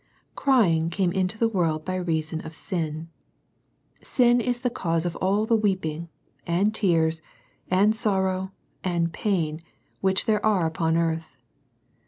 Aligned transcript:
Crying 0.33 0.89
came 0.89 1.11
into 1.11 1.37
the 1.37 1.47
world 1.47 1.85
by 1.85 1.95
reason 1.95 2.41
of 2.43 2.55
sin. 2.55 3.09
Sin 4.01 4.41
is 4.41 4.61
the 4.61 4.71
cause 4.71 5.05
of 5.05 5.15
all 5.17 5.45
the 5.45 5.55
weeping, 5.55 6.09
and 6.47 6.73
tears, 6.73 7.21
and 7.69 7.95
sorrow, 7.95 8.51
and 8.83 9.13
pain, 9.13 9.59
which 9.99 10.25
there 10.25 10.43
are 10.43 10.65
upon 10.65 10.97
earth. 10.97 11.37